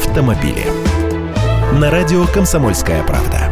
автомобили. 0.00 0.64
На 1.78 1.90
радио 1.90 2.24
«Комсомольская 2.26 3.02
правда». 3.04 3.50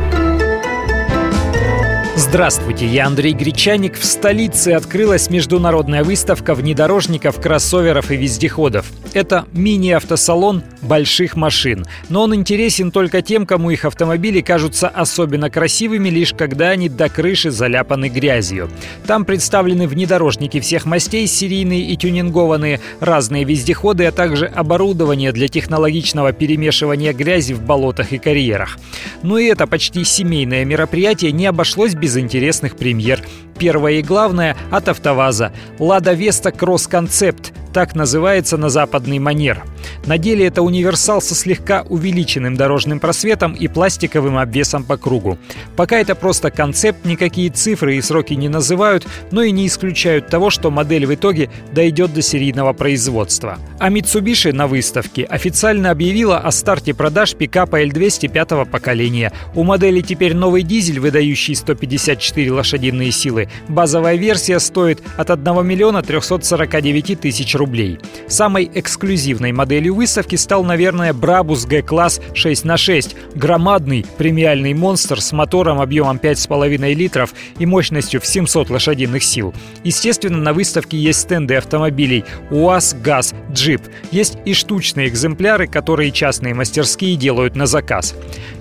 Здравствуйте, 2.16 2.86
я 2.86 3.06
Андрей 3.06 3.32
Гречаник. 3.32 3.98
В 3.98 4.04
столице 4.04 4.70
открылась 4.70 5.30
международная 5.30 6.04
выставка 6.04 6.54
внедорожников, 6.54 7.40
кроссоверов 7.40 8.10
и 8.10 8.16
вездеходов. 8.16 8.86
Это 9.18 9.46
мини-автосалон 9.52 10.62
больших 10.80 11.34
машин. 11.34 11.84
Но 12.08 12.22
он 12.22 12.36
интересен 12.36 12.92
только 12.92 13.20
тем, 13.20 13.46
кому 13.46 13.70
их 13.70 13.84
автомобили 13.84 14.42
кажутся 14.42 14.86
особенно 14.86 15.50
красивыми, 15.50 16.08
лишь 16.08 16.32
когда 16.34 16.68
они 16.68 16.88
до 16.88 17.08
крыши 17.08 17.50
заляпаны 17.50 18.10
грязью. 18.10 18.70
Там 19.08 19.24
представлены 19.24 19.88
внедорожники 19.88 20.60
всех 20.60 20.86
мастей, 20.86 21.26
серийные 21.26 21.80
и 21.80 21.96
тюнингованные, 21.96 22.78
разные 23.00 23.42
вездеходы, 23.42 24.06
а 24.06 24.12
также 24.12 24.46
оборудование 24.46 25.32
для 25.32 25.48
технологичного 25.48 26.32
перемешивания 26.32 27.12
грязи 27.12 27.54
в 27.54 27.62
болотах 27.62 28.12
и 28.12 28.18
карьерах. 28.18 28.78
Но 29.24 29.36
и 29.36 29.46
это 29.46 29.66
почти 29.66 30.04
семейное 30.04 30.64
мероприятие 30.64 31.32
не 31.32 31.46
обошлось 31.46 31.94
без 31.94 32.16
интересных 32.16 32.76
премьер. 32.76 33.20
Первое 33.58 33.94
и 33.94 34.02
главное 34.02 34.56
от 34.70 34.86
АвтоВАЗа. 34.86 35.52
«Лада 35.80 36.12
Веста 36.12 36.52
Кросс 36.52 36.86
Концепт» 36.86 37.52
так 37.72 37.94
называется 37.94 38.56
на 38.56 38.68
западный 38.68 39.18
манер. 39.18 39.62
На 40.06 40.18
деле 40.18 40.46
это 40.46 40.62
универсал 40.62 41.20
со 41.20 41.34
слегка 41.34 41.84
увеличенным 41.88 42.56
дорожным 42.56 43.00
просветом 43.00 43.52
и 43.52 43.68
пластиковым 43.68 44.38
обвесом 44.38 44.84
по 44.84 44.96
кругу. 44.96 45.38
Пока 45.76 45.98
это 45.98 46.14
просто 46.14 46.50
концепт, 46.50 47.04
никакие 47.04 47.50
цифры 47.50 47.96
и 47.96 48.02
сроки 48.02 48.34
не 48.34 48.48
называют, 48.48 49.06
но 49.30 49.42
и 49.42 49.50
не 49.50 49.66
исключают 49.66 50.28
того, 50.28 50.50
что 50.50 50.70
модель 50.70 51.06
в 51.06 51.14
итоге 51.14 51.50
дойдет 51.72 52.12
до 52.12 52.22
серийного 52.22 52.72
производства. 52.72 53.58
А 53.78 53.90
Mitsubishi 53.90 54.52
на 54.52 54.66
выставке 54.66 55.24
официально 55.24 55.90
объявила 55.90 56.38
о 56.38 56.50
старте 56.50 56.94
продаж 56.94 57.34
пикапа 57.34 57.82
L200 57.82 58.28
пятого 58.28 58.64
поколения. 58.64 59.32
У 59.54 59.62
модели 59.62 60.00
теперь 60.00 60.34
новый 60.34 60.62
дизель, 60.62 61.00
выдающий 61.00 61.54
154 61.54 62.52
лошадиные 62.52 63.12
силы. 63.12 63.48
Базовая 63.68 64.16
версия 64.16 64.58
стоит 64.58 65.02
от 65.16 65.30
1 65.30 65.66
миллиона 65.66 66.02
349 66.02 67.20
тысяч 67.20 67.54
рублей. 67.54 67.98
Самой 68.26 68.70
эксклюзивной 68.74 69.52
моделью 69.52 69.67
выставки 69.90 70.36
стал, 70.36 70.64
наверное, 70.64 71.12
Brabus 71.12 71.66
G-класс 71.66 72.20
6 72.34 72.64
на 72.64 72.76
6 72.76 73.16
Громадный 73.34 74.04
премиальный 74.16 74.74
монстр 74.74 75.20
с 75.20 75.32
мотором 75.32 75.80
объемом 75.80 76.16
5,5 76.16 76.94
литров 76.94 77.34
и 77.58 77.66
мощностью 77.66 78.20
в 78.20 78.26
700 78.26 78.70
лошадиных 78.70 79.22
сил. 79.22 79.54
Естественно, 79.84 80.38
на 80.38 80.52
выставке 80.52 80.96
есть 80.96 81.20
стенды 81.20 81.56
автомобилей 81.56 82.24
УАЗ, 82.50 82.96
ГАЗ, 83.02 83.34
Джип. 83.52 83.82
Есть 84.10 84.38
и 84.44 84.54
штучные 84.54 85.08
экземпляры, 85.08 85.66
которые 85.66 86.10
частные 86.10 86.54
мастерские 86.54 87.16
делают 87.16 87.54
на 87.54 87.66
заказ. 87.66 88.14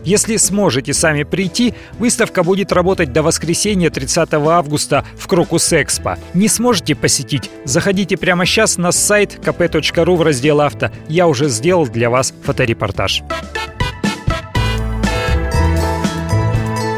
Если 0.03 0.37
сможете 0.37 0.93
сами 0.93 1.23
прийти, 1.23 1.73
выставка 1.99 2.43
будет 2.43 2.71
работать 2.71 3.11
до 3.11 3.23
воскресенья 3.23 3.89
30 3.89 4.33
августа 4.35 5.03
в 5.17 5.27
Крокус 5.27 5.73
Экспо. 5.73 6.15
Не 6.33 6.47
сможете 6.47 6.95
посетить? 6.95 7.49
Заходите 7.65 8.15
прямо 8.15 8.45
сейчас 8.45 8.77
на 8.77 8.93
сайт 8.93 9.37
kp.ru 9.41 10.15
в 10.15 10.21
раздел 10.21 10.61
«Авто». 10.61 10.91
Я 11.07 11.27
уже 11.27 11.49
сделал 11.49 11.87
для 11.87 12.09
вас 12.09 12.33
фоторепортаж. 12.43 13.23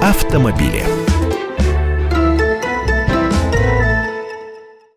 Автомобили. 0.01 0.98